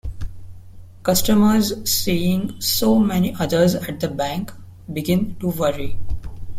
[1.03, 4.51] Customers, seeing so many others at the bank,
[4.91, 5.95] begin to worry.